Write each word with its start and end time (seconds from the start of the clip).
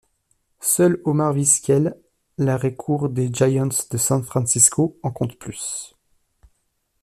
Seul 0.61 0.99
Omar 1.05 1.31
Vizquel, 1.31 1.95
l'arrêt-court 2.39 3.09
des 3.09 3.31
Giants 3.31 3.67
de 3.67 3.97
San 3.97 4.23
Francisco 4.23 4.97
en 5.03 5.11
compte 5.11 5.37
plus. 5.37 5.93